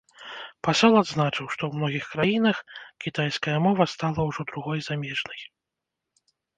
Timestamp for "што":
1.57-1.61